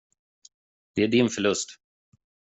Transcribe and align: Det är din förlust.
Det 0.95 1.03
är 1.03 1.07
din 1.07 1.29
förlust. 1.29 1.69